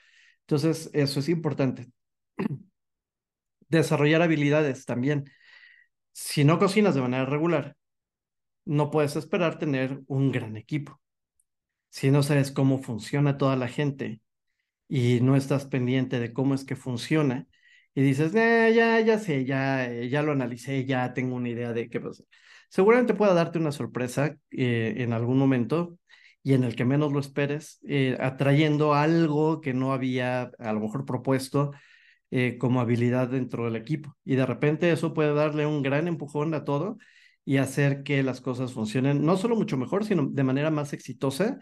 Entonces, 0.48 0.90
eso 0.94 1.20
es 1.20 1.30
importante. 1.30 1.92
Desarrollar 3.70 4.24
habilidades 4.24 4.86
también. 4.86 5.26
Si 6.12 6.44
no 6.44 6.58
cocinas 6.58 6.96
de 6.96 7.02
manera 7.02 7.26
regular, 7.26 7.76
no 8.66 8.92
puedes 8.92 9.16
esperar 9.16 9.60
tener 9.60 10.02
un 10.08 10.32
gran 10.32 10.58
equipo. 10.58 11.02
Si 11.90 12.12
no 12.12 12.24
sabes 12.24 12.52
cómo 12.52 12.80
funciona 12.80 13.38
toda 13.38 13.56
la 13.56 13.68
gente 13.68 14.22
y 14.88 15.22
no 15.22 15.36
estás 15.36 15.66
pendiente 15.66 16.20
de 16.20 16.34
cómo 16.34 16.56
es 16.56 16.66
que 16.66 16.76
funciona 16.76 17.48
y 17.96 18.02
dices, 18.02 18.34
eh, 18.36 18.74
ya, 18.76 19.00
ya 19.02 19.20
sé, 19.20 19.46
ya, 19.46 19.86
eh, 19.92 20.10
ya 20.10 20.24
lo 20.24 20.32
analicé, 20.32 20.86
ya 20.86 21.14
tengo 21.14 21.36
una 21.36 21.50
idea 21.50 21.74
de 21.74 21.90
qué 21.90 22.00
pasa. 22.00 22.24
Seguramente 22.70 23.14
pueda 23.14 23.34
darte 23.34 23.60
una 23.60 23.72
sorpresa 23.72 24.38
eh, 24.52 24.96
en 24.98 25.14
algún 25.14 25.38
momento 25.38 26.00
y 26.44 26.54
en 26.54 26.64
el 26.64 26.76
que 26.76 26.86
menos 26.86 27.14
lo 27.14 27.20
esperes, 27.20 27.80
atrayendo 28.20 28.94
algo 28.94 29.62
que 29.62 29.74
no 29.74 29.94
había 29.94 30.52
a 30.60 30.74
lo 30.74 30.82
mejor 30.82 31.06
propuesto 31.06 31.72
como 32.60 32.82
habilidad 32.82 33.30
dentro 33.30 33.66
del 33.66 33.78
equipo. 33.78 34.18
Y 34.26 34.36
de 34.36 34.46
repente 34.46 34.92
eso 34.92 35.14
puede 35.14 35.34
darle 35.34 35.66
un 35.66 35.84
gran 35.84 36.08
empujón 36.08 36.54
a 36.54 36.66
todo 36.66 36.98
y 37.46 37.58
hacer 37.58 38.04
que 38.04 38.24
las 38.24 38.42
cosas 38.42 38.74
funcionen 38.74 39.26
no 39.26 39.38
solo 39.38 39.56
mucho 39.56 39.78
mejor, 39.78 40.06
sino 40.06 40.28
de 40.28 40.44
manera 40.44 40.72
más 40.72 40.94
exitosa 40.94 41.60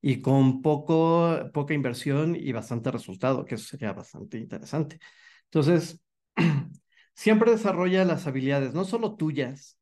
y 0.00 0.20
con 0.20 0.62
poco, 0.62 1.50
poca 1.52 1.74
inversión 1.74 2.36
y 2.36 2.52
bastante 2.52 2.90
resultado, 2.90 3.44
que 3.44 3.54
eso 3.56 3.66
sería 3.66 3.92
bastante 3.92 4.38
interesante. 4.38 4.98
Entonces, 5.44 6.00
siempre 7.14 7.52
desarrolla 7.52 8.04
las 8.04 8.26
habilidades, 8.26 8.74
no 8.74 8.84
solo 8.84 9.16
tuyas, 9.16 9.78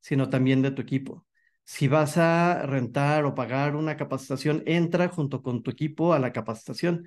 sino 0.00 0.30
también 0.30 0.62
de 0.62 0.70
tu 0.72 0.82
equipo. 0.82 1.26
Si 1.64 1.88
vas 1.88 2.16
a 2.18 2.62
rentar 2.66 3.24
o 3.26 3.34
pagar 3.34 3.76
una 3.76 3.96
capacitación, 3.96 4.62
entra 4.66 5.08
junto 5.08 5.42
con 5.42 5.62
tu 5.62 5.70
equipo 5.70 6.14
a 6.14 6.18
la 6.18 6.32
capacitación. 6.32 7.06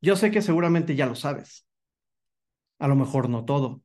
Yo 0.00 0.16
sé 0.16 0.30
que 0.30 0.42
seguramente 0.42 0.96
ya 0.96 1.06
lo 1.06 1.14
sabes. 1.14 1.66
A 2.78 2.88
lo 2.88 2.96
mejor 2.96 3.28
no 3.30 3.44
todo, 3.46 3.82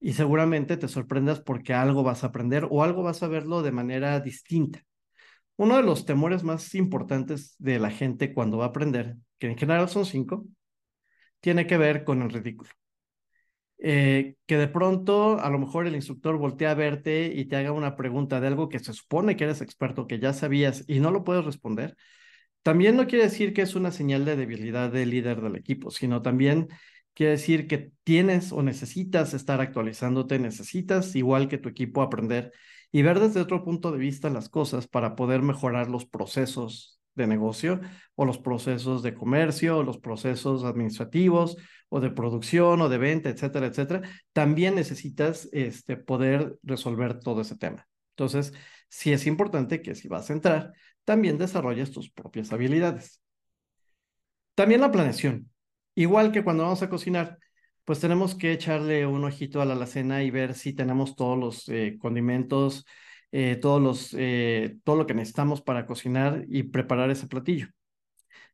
y 0.00 0.14
seguramente 0.14 0.76
te 0.76 0.88
sorprendas 0.88 1.40
porque 1.40 1.74
algo 1.74 2.02
vas 2.02 2.24
a 2.24 2.28
aprender 2.28 2.66
o 2.70 2.82
algo 2.82 3.02
vas 3.02 3.22
a 3.22 3.28
verlo 3.28 3.62
de 3.62 3.72
manera 3.72 4.18
distinta. 4.20 4.82
Uno 5.56 5.76
de 5.76 5.82
los 5.82 6.06
temores 6.06 6.42
más 6.42 6.74
importantes 6.74 7.54
de 7.58 7.78
la 7.78 7.90
gente 7.90 8.32
cuando 8.32 8.58
va 8.58 8.64
a 8.66 8.68
aprender, 8.68 9.16
que 9.38 9.48
en 9.48 9.58
general 9.58 9.88
son 9.90 10.06
cinco, 10.06 10.46
tiene 11.40 11.66
que 11.66 11.76
ver 11.76 12.04
con 12.04 12.22
el 12.22 12.30
ridículo. 12.30 12.70
Eh, 13.82 14.34
que 14.46 14.58
de 14.58 14.68
pronto 14.68 15.40
a 15.40 15.48
lo 15.48 15.58
mejor 15.58 15.86
el 15.86 15.94
instructor 15.94 16.36
voltea 16.36 16.72
a 16.72 16.74
verte 16.74 17.32
y 17.34 17.46
te 17.46 17.56
haga 17.56 17.72
una 17.72 17.96
pregunta 17.96 18.38
de 18.38 18.46
algo 18.46 18.68
que 18.68 18.78
se 18.78 18.92
supone 18.92 19.36
que 19.36 19.44
eres 19.44 19.62
experto, 19.62 20.06
que 20.06 20.18
ya 20.18 20.34
sabías 20.34 20.84
y 20.86 21.00
no 21.00 21.10
lo 21.10 21.24
puedes 21.24 21.46
responder, 21.46 21.96
también 22.62 22.96
no 22.96 23.06
quiere 23.06 23.24
decir 23.24 23.54
que 23.54 23.62
es 23.62 23.74
una 23.74 23.90
señal 23.90 24.24
de 24.26 24.36
debilidad 24.36 24.92
del 24.92 25.10
líder 25.10 25.40
del 25.40 25.56
equipo, 25.56 25.90
sino 25.90 26.20
también 26.20 26.68
Quiere 27.14 27.32
decir 27.32 27.66
que 27.66 27.92
tienes 28.04 28.52
o 28.52 28.62
necesitas 28.62 29.34
estar 29.34 29.60
actualizándote, 29.60 30.38
necesitas, 30.38 31.14
igual 31.16 31.48
que 31.48 31.58
tu 31.58 31.68
equipo, 31.68 32.02
aprender 32.02 32.52
y 32.92 33.02
ver 33.02 33.20
desde 33.20 33.40
otro 33.40 33.64
punto 33.64 33.92
de 33.92 33.98
vista 33.98 34.30
las 34.30 34.48
cosas 34.48 34.86
para 34.88 35.14
poder 35.16 35.42
mejorar 35.42 35.88
los 35.88 36.06
procesos 36.06 37.00
de 37.14 37.26
negocio 37.26 37.80
o 38.14 38.24
los 38.24 38.38
procesos 38.38 39.02
de 39.02 39.14
comercio 39.14 39.78
o 39.78 39.82
los 39.82 39.98
procesos 39.98 40.64
administrativos 40.64 41.56
o 41.88 42.00
de 42.00 42.10
producción 42.10 42.80
o 42.80 42.88
de 42.88 42.98
venta, 42.98 43.28
etcétera, 43.28 43.66
etcétera. 43.66 44.02
También 44.32 44.74
necesitas 44.74 45.48
este, 45.52 45.96
poder 45.96 46.56
resolver 46.62 47.18
todo 47.18 47.42
ese 47.42 47.56
tema. 47.56 47.86
Entonces, 48.16 48.52
sí 48.88 49.12
es 49.12 49.26
importante 49.26 49.82
que 49.82 49.94
si 49.94 50.08
vas 50.08 50.30
a 50.30 50.32
entrar, 50.32 50.72
también 51.04 51.38
desarrolles 51.38 51.90
tus 51.90 52.10
propias 52.10 52.52
habilidades. 52.52 53.20
También 54.54 54.80
la 54.80 54.92
planeación. 54.92 55.49
Igual 55.94 56.32
que 56.32 56.44
cuando 56.44 56.64
vamos 56.64 56.82
a 56.82 56.88
cocinar, 56.90 57.38
pues 57.84 58.00
tenemos 58.00 58.34
que 58.34 58.52
echarle 58.52 59.06
un 59.06 59.24
ojito 59.24 59.60
a 59.60 59.64
la 59.64 59.74
alacena 59.74 60.22
y 60.22 60.30
ver 60.30 60.54
si 60.54 60.72
tenemos 60.72 61.16
todos 61.16 61.38
los 61.38 61.68
eh, 61.68 61.96
condimentos, 62.00 62.86
eh, 63.32 63.56
todos 63.56 63.80
los, 63.82 64.14
eh, 64.18 64.76
todo 64.84 64.96
lo 64.96 65.06
que 65.06 65.14
necesitamos 65.14 65.62
para 65.62 65.86
cocinar 65.86 66.44
y 66.48 66.64
preparar 66.64 67.10
ese 67.10 67.26
platillo. 67.26 67.68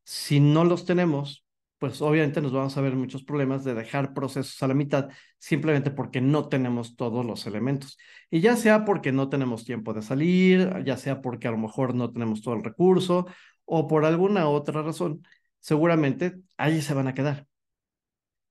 Si 0.05 0.40
no 0.40 0.64
los 0.64 0.85
tenemos, 0.85 1.45
pues 1.78 2.00
obviamente 2.00 2.40
nos 2.40 2.52
vamos 2.52 2.76
a 2.76 2.81
ver 2.81 2.95
muchos 2.97 3.25
problemas 3.25 3.64
de 3.64 3.75
dejar 3.75 4.14
procesos 4.14 4.62
a 4.62 4.69
la 4.69 4.75
mitad 4.75 5.09
simplemente 5.38 5.90
porque 5.90 6.21
no 6.21 6.49
tenemos 6.49 6.97
todos 6.97 7.25
los 7.26 7.47
elementos. 7.47 7.99
Y 8.31 8.40
ya 8.40 8.57
sea 8.57 8.85
porque 8.85 9.12
no 9.12 9.28
tenemos 9.28 9.64
tiempo 9.64 9.93
de 9.93 10.02
salir, 10.02 10.83
ya 10.85 10.97
sea 10.97 11.21
porque 11.21 11.49
a 11.49 11.50
lo 11.50 11.59
mejor 11.59 11.95
no 11.95 12.12
tenemos 12.12 12.43
todo 12.43 12.55
el 12.55 12.64
recurso 12.64 13.26
o 13.64 13.87
por 13.88 14.05
alguna 14.05 14.49
otra 14.49 14.83
razón, 14.83 15.23
seguramente 15.67 16.41
allí 16.59 16.81
se 16.81 16.95
van 16.95 17.09
a 17.09 17.15
quedar. 17.15 17.49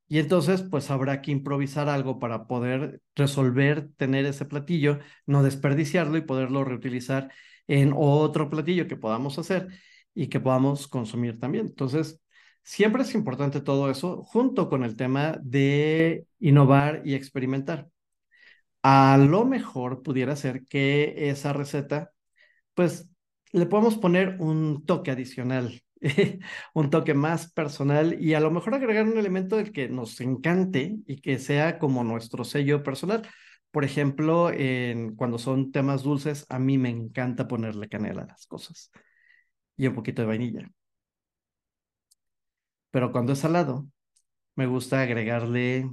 Y 0.08 0.20
entonces, 0.20 0.62
pues 0.64 0.92
habrá 0.92 1.22
que 1.22 1.32
improvisar 1.32 1.88
algo 1.90 2.20
para 2.20 2.46
poder 2.48 3.02
resolver, 3.16 3.90
tener 3.98 4.26
ese 4.26 4.46
platillo, 4.46 5.00
no 5.26 5.42
desperdiciarlo 5.42 6.18
y 6.18 6.22
poderlo 6.22 6.64
reutilizar 6.66 7.32
en 7.68 7.94
otro 7.96 8.50
platillo 8.50 8.88
que 8.88 8.98
podamos 8.98 9.40
hacer 9.40 9.70
y 10.14 10.28
que 10.28 10.40
podamos 10.42 10.88
consumir 10.88 11.40
también. 11.40 11.68
Entonces, 11.68 12.22
siempre 12.64 13.04
es 13.04 13.16
importante 13.16 13.62
todo 13.62 13.90
eso 13.90 14.24
junto 14.24 14.70
con 14.70 14.84
el 14.84 14.96
tema 14.98 15.40
de 15.42 16.28
innovar 16.40 17.02
y 17.06 17.16
experimentar. 17.16 17.90
A 18.84 19.18
lo 19.18 19.46
mejor 19.46 20.04
pudiera 20.04 20.36
ser 20.36 20.66
que 20.66 21.30
esa 21.30 21.54
receta, 21.54 22.12
pues 22.74 23.10
le 23.54 23.66
podemos 23.68 23.98
poner 23.98 24.38
un 24.40 24.86
toque 24.86 25.12
adicional 25.12 25.85
un 26.74 26.90
toque 26.90 27.14
más 27.14 27.52
personal 27.52 28.22
y 28.22 28.34
a 28.34 28.40
lo 28.40 28.52
mejor 28.52 28.76
agregar 28.76 29.06
un 29.06 29.18
elemento 29.18 29.58
del 29.58 29.72
que 29.72 29.90
nos 29.90 30.20
encante 30.22 30.98
y 31.08 31.22
que 31.22 31.40
sea 31.40 31.80
como 31.80 32.04
nuestro 32.04 32.44
sello 32.44 32.84
personal. 32.84 33.28
Por 33.72 33.84
ejemplo, 33.84 34.52
en, 34.52 35.16
cuando 35.16 35.38
son 35.38 35.72
temas 35.72 36.04
dulces, 36.04 36.46
a 36.50 36.60
mí 36.60 36.78
me 36.78 36.90
encanta 36.90 37.48
ponerle 37.48 37.90
canela 37.90 38.24
a 38.24 38.28
las 38.28 38.48
cosas 38.48 38.92
y 39.78 39.88
un 39.88 39.96
poquito 39.96 40.22
de 40.22 40.28
vainilla. 40.28 40.70
Pero 42.92 43.12
cuando 43.12 43.34
es 43.34 43.40
salado, 43.40 43.88
me 44.56 44.68
gusta 44.68 45.02
agregarle 45.02 45.90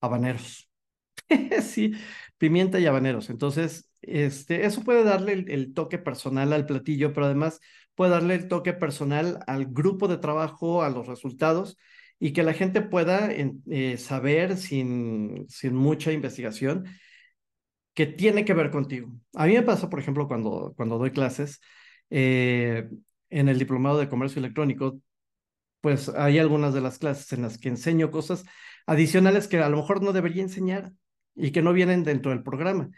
habaneros. 0.00 0.70
sí, 1.62 1.94
pimienta 2.38 2.80
y 2.80 2.86
habaneros. 2.86 3.30
Entonces, 3.30 3.90
este, 4.02 4.66
eso 4.66 4.82
puede 4.84 5.04
darle 5.04 5.32
el, 5.32 5.74
toque 5.74 5.98
personal 5.98 6.52
al 6.52 6.66
platillo, 6.66 7.12
pero 7.12 7.26
además 7.26 7.60
puede 7.96 8.12
darle 8.12 8.36
el 8.36 8.48
toque 8.48 8.72
personal 8.74 9.40
al 9.46 9.66
grupo 9.66 10.06
de 10.08 10.18
trabajo, 10.18 10.82
a 10.84 10.90
los 10.90 11.08
resultados 11.08 11.76
y 12.18 12.32
que 12.32 12.42
la 12.42 12.54
gente 12.54 12.82
pueda 12.82 13.30
eh, 13.32 13.96
saber 13.98 14.56
sin, 14.56 15.46
sin 15.48 15.74
mucha 15.74 16.12
investigación 16.12 16.86
que 17.94 18.06
tiene 18.06 18.44
que 18.44 18.54
ver 18.54 18.70
contigo. 18.70 19.10
A 19.34 19.46
mí 19.46 19.54
me 19.54 19.62
pasa, 19.62 19.88
por 19.90 19.98
ejemplo, 19.98 20.28
cuando, 20.28 20.74
cuando 20.76 20.98
doy 20.98 21.10
clases 21.10 21.60
eh, 22.10 22.88
en 23.30 23.48
el 23.48 23.58
diplomado 23.58 23.98
de 23.98 24.08
comercio 24.08 24.38
electrónico, 24.38 25.00
pues 25.80 26.10
hay 26.10 26.38
algunas 26.38 26.74
de 26.74 26.82
las 26.82 26.98
clases 26.98 27.32
en 27.32 27.42
las 27.42 27.58
que 27.58 27.68
enseño 27.68 28.10
cosas 28.10 28.44
adicionales 28.86 29.48
que 29.48 29.58
a 29.58 29.68
lo 29.68 29.78
mejor 29.78 30.02
no 30.02 30.12
debería 30.12 30.42
enseñar 30.42 30.92
y 31.34 31.52
que 31.52 31.62
no 31.62 31.72
vienen 31.72 32.04
dentro 32.04 32.32
del 32.32 32.42
programa. 32.42 32.90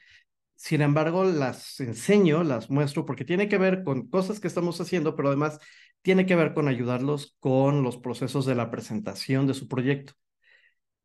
Sin 0.58 0.82
embargo, 0.82 1.22
las 1.24 1.78
enseño, 1.80 2.42
las 2.42 2.68
muestro, 2.68 3.06
porque 3.06 3.24
tiene 3.24 3.48
que 3.48 3.58
ver 3.58 3.84
con 3.84 4.08
cosas 4.08 4.40
que 4.40 4.48
estamos 4.48 4.80
haciendo, 4.80 5.14
pero 5.14 5.28
además 5.28 5.60
tiene 6.02 6.26
que 6.26 6.34
ver 6.34 6.52
con 6.52 6.66
ayudarlos 6.66 7.36
con 7.38 7.84
los 7.84 7.96
procesos 7.98 8.44
de 8.44 8.56
la 8.56 8.70
presentación 8.70 9.46
de 9.46 9.54
su 9.54 9.68
proyecto. 9.68 10.14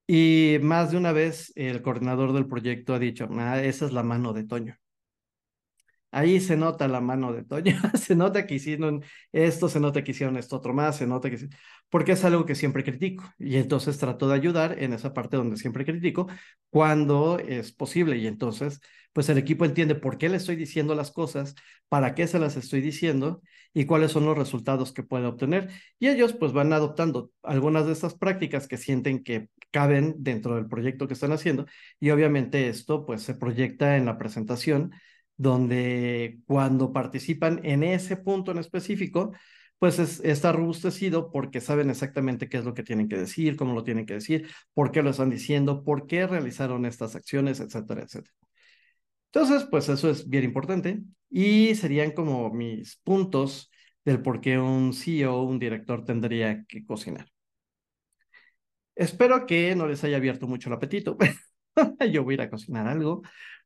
Y 0.08 0.58
más 0.62 0.92
de 0.92 0.98
una 0.98 1.12
vez 1.12 1.52
el 1.56 1.82
coordinador 1.82 2.34
del 2.34 2.48
proyecto 2.48 2.94
ha 2.94 3.00
dicho, 3.00 3.28
ah, 3.38 3.62
esa 3.62 3.86
es 3.86 3.94
la 3.94 4.04
mano 4.04 4.34
de 4.34 4.44
Toño. 4.46 4.78
Ahí 6.14 6.40
se 6.40 6.56
nota 6.58 6.88
la 6.88 7.02
mano 7.02 7.34
de 7.34 7.44
Toño, 7.44 7.76
se 8.00 8.16
nota 8.16 8.46
que 8.48 8.56
hicieron 8.56 9.04
esto, 9.32 9.68
se 9.70 9.80
nota 9.80 10.04
que 10.04 10.12
hicieron 10.12 10.38
esto 10.38 10.58
otro 10.58 10.74
más, 10.74 10.98
se 10.98 11.08
nota 11.08 11.30
que... 11.30 11.50
Porque 11.90 12.14
es 12.14 12.24
algo 12.26 12.46
que 12.46 12.56
siempre 12.56 12.84
critico 12.84 13.24
y 13.38 13.58
entonces 13.58 13.98
trato 13.98 14.28
de 14.28 14.36
ayudar 14.36 14.82
en 14.82 14.94
esa 14.94 15.14
parte 15.14 15.38
donde 15.38 15.58
siempre 15.58 15.86
critico 15.86 16.28
cuando 16.70 17.40
es 17.40 17.72
posible 17.72 18.18
y 18.18 18.28
entonces 18.28 18.80
pues 19.14 19.30
el 19.30 19.38
equipo 19.38 19.64
entiende 19.66 19.96
por 19.96 20.18
qué 20.18 20.28
le 20.28 20.38
estoy 20.38 20.56
diciendo 20.56 20.96
las 20.96 21.12
cosas, 21.12 21.56
para 21.88 22.16
qué 22.16 22.28
se 22.28 22.40
las 22.40 22.58
estoy 22.58 22.82
diciendo 22.82 23.42
y 23.74 23.86
cuáles 23.86 24.12
son 24.12 24.26
los 24.26 24.38
resultados 24.38 24.92
que 24.92 25.04
puede 25.04 25.28
obtener. 25.28 25.70
Y 26.00 26.08
ellos 26.10 26.34
pues 26.34 26.52
van 26.52 26.74
adoptando 26.74 27.32
algunas 27.44 27.86
de 27.86 27.94
estas 27.94 28.16
prácticas 28.16 28.68
que 28.68 28.78
sienten 28.78 29.24
que 29.24 29.50
caben 29.72 30.16
dentro 30.18 30.56
del 30.56 30.68
proyecto 30.68 31.08
que 31.08 31.14
están 31.14 31.32
haciendo 31.32 31.66
y 32.00 32.10
obviamente 32.10 32.68
esto 32.70 33.06
pues 33.06 33.22
se 33.24 33.36
proyecta 33.36 33.98
en 33.98 34.06
la 34.06 34.18
presentación 34.18 34.92
donde 35.38 36.40
cuando 36.46 36.94
participan 36.94 37.60
en 37.64 37.84
ese 37.84 38.18
punto 38.18 38.52
en 38.52 38.60
específico, 38.60 39.32
pues 39.80 40.00
está 40.00 40.54
robustecido 40.54 41.30
porque 41.32 41.60
saben 41.60 41.90
exactamente 41.90 42.48
qué 42.48 42.58
es 42.58 42.66
lo 42.66 42.74
que 42.74 42.84
tienen 42.84 43.10
que 43.10 43.18
decir, 43.18 43.58
cómo 43.58 43.74
lo 43.74 43.84
tienen 43.84 44.06
que 44.06 44.14
decir, 44.14 44.48
por 44.74 44.92
qué 44.92 45.02
lo 45.04 45.10
están 45.10 45.30
diciendo, 45.30 45.84
por 45.84 46.08
qué 46.08 46.26
realizaron 46.26 46.86
estas 46.86 47.16
acciones, 47.16 47.60
etcétera, 47.60 48.04
etcétera. 48.04 48.34
Entonces, 49.34 49.68
pues 49.70 49.90
eso 49.90 50.10
es 50.10 50.30
bien 50.30 50.44
importante 50.46 51.02
y 51.30 51.76
serían 51.76 52.12
como 52.12 52.52
mis 52.52 52.98
puntos 53.04 53.72
del 54.06 54.22
por 54.22 54.42
qué 54.42 54.60
un 54.60 54.94
CEO, 54.94 55.44
un 55.44 55.60
director 55.60 56.06
tendría 56.06 56.64
que 56.66 56.86
cocinar. 56.86 57.28
Espero 58.96 59.46
que 59.46 59.76
no 59.76 59.88
les 59.88 60.04
haya 60.04 60.18
abierto 60.18 60.48
mucho 60.48 60.70
el 60.70 60.76
apetito. 60.76 61.18
Yo 62.12 62.24
voy 62.24 62.34
a 62.34 62.36
ir 62.36 62.42
a 62.42 62.50
cocinar 62.50 62.88
algo 62.88 63.24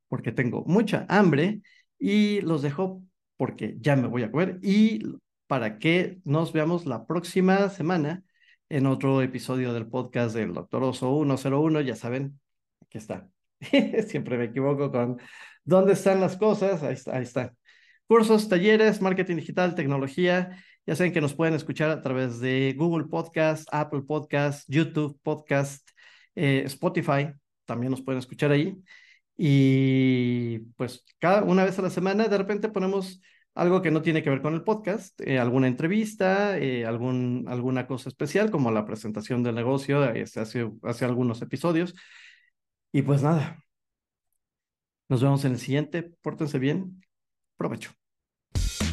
porque 0.07 0.31
tengo 0.31 0.63
mucha 0.65 1.05
hambre 1.09 1.61
y 1.99 2.41
los 2.41 2.61
dejo 2.61 3.03
porque 3.37 3.75
ya 3.79 3.95
me 3.95 4.07
voy 4.07 4.23
a 4.23 4.31
comer 4.31 4.59
y 4.61 5.03
para 5.47 5.79
que 5.79 6.19
nos 6.25 6.53
veamos 6.53 6.85
la 6.85 7.05
próxima 7.05 7.69
semana 7.69 8.23
en 8.69 8.85
otro 8.85 9.21
episodio 9.21 9.73
del 9.73 9.87
podcast 9.87 10.35
del 10.35 10.53
Doctor 10.53 10.83
Oso 10.83 11.23
101. 11.23 11.81
Ya 11.81 11.95
saben, 11.95 12.39
aquí 12.81 12.97
está. 12.97 13.29
Siempre 14.07 14.37
me 14.37 14.45
equivoco 14.45 14.91
con 14.91 15.19
¿Dónde 15.67 15.93
están 15.93 16.21
las 16.21 16.37
cosas? 16.37 16.81
Ahí 16.81 16.93
está, 16.93 17.17
ahí 17.17 17.23
está. 17.23 17.53
Cursos, 18.07 18.47
talleres, 18.47 19.01
marketing 19.01 19.35
digital, 19.35 19.75
tecnología. 19.75 20.63
Ya 20.85 20.95
saben 20.95 21.11
que 21.11 21.19
nos 21.19 21.33
pueden 21.33 21.55
escuchar 21.55 21.89
a 21.89 22.01
través 22.01 22.39
de 22.39 22.73
Google 22.77 23.07
Podcast, 23.07 23.67
Apple 23.73 24.03
Podcast, 24.07 24.63
YouTube 24.69 25.19
Podcast, 25.23 25.89
eh, 26.35 26.63
Spotify. 26.67 27.33
También 27.65 27.91
nos 27.91 28.01
pueden 28.01 28.19
escuchar 28.19 28.51
ahí. 28.51 28.77
Y 29.37 30.59
pues 30.75 31.05
cada 31.19 31.43
una 31.43 31.63
vez 31.63 31.77
a 31.79 31.83
la 31.83 31.89
semana 31.89 32.27
de 32.27 32.37
repente 32.37 32.69
ponemos 32.69 33.21
algo 33.53 33.81
que 33.81 33.91
no 33.91 34.01
tiene 34.01 34.23
que 34.23 34.29
ver 34.29 34.41
con 34.41 34.53
el 34.53 34.63
podcast, 34.63 35.19
eh, 35.21 35.39
alguna 35.39 35.67
entrevista, 35.67 36.57
eh, 36.57 36.85
algún, 36.85 37.45
alguna 37.47 37.87
cosa 37.87 38.09
especial 38.09 38.51
como 38.51 38.71
la 38.71 38.85
presentación 38.85 39.43
del 39.43 39.55
negocio 39.55 40.01
hace, 40.03 40.69
hace 40.83 41.05
algunos 41.05 41.41
episodios. 41.41 41.95
Y 42.91 43.01
pues 43.03 43.21
nada, 43.23 43.63
nos 45.09 45.21
vemos 45.21 45.45
en 45.45 45.53
el 45.53 45.59
siguiente. 45.59 46.03
Pórtense 46.21 46.59
bien. 46.59 47.01
Provecho. 47.57 47.91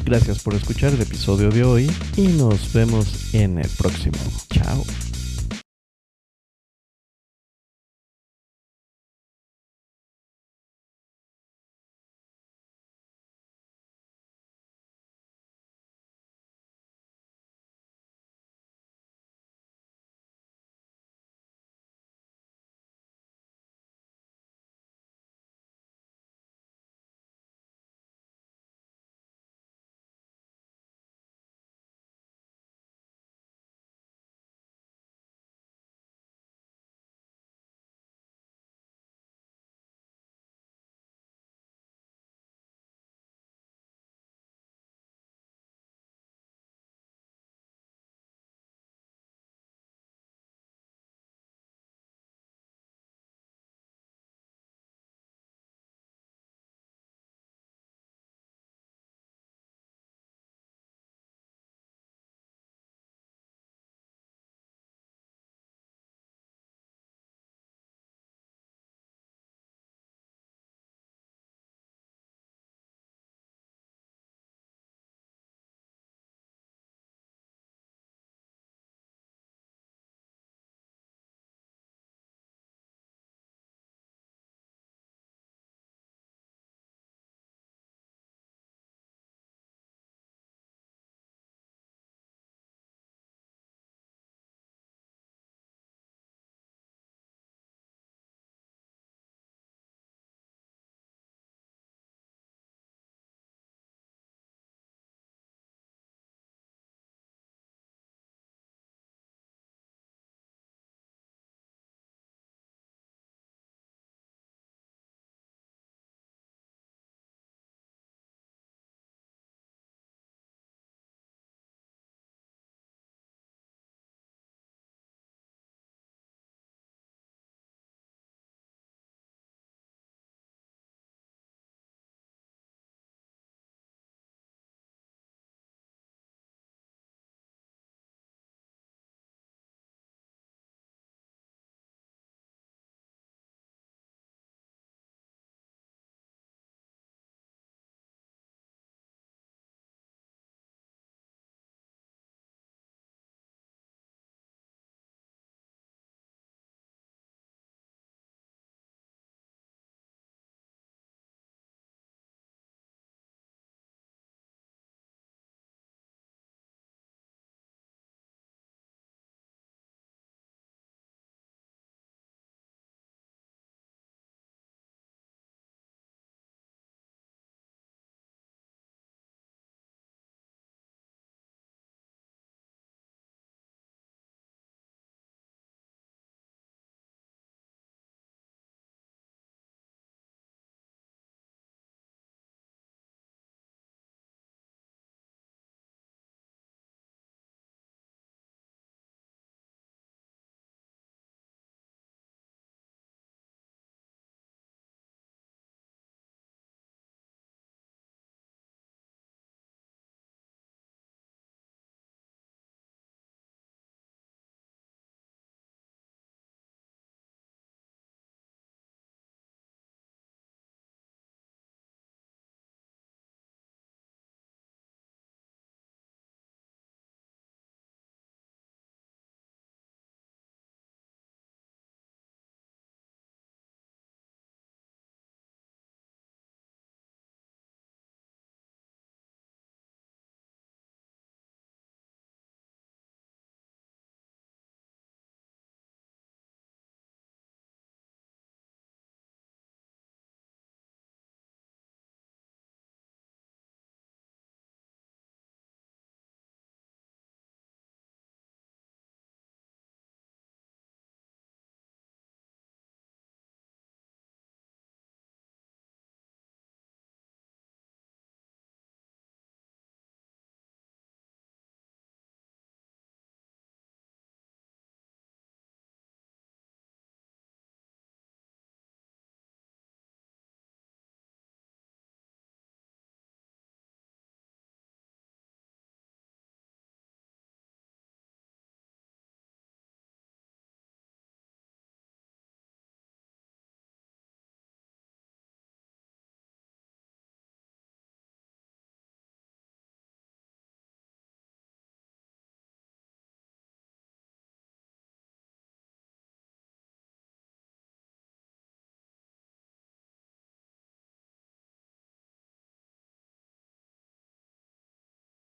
Gracias 0.05 0.43
por 0.43 0.53
escuchar 0.53 0.93
el 0.93 1.01
episodio 1.01 1.49
de 1.49 1.63
hoy 1.63 1.91
y 2.15 2.27
nos 2.27 2.73
vemos 2.73 3.33
en 3.33 3.57
el 3.57 3.69
próximo. 3.77 4.17
Chao. 4.49 5.14